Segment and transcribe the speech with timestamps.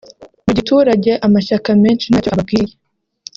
[0.45, 2.73] “Mu giturage amashyaka menshi ntacyo ababwiye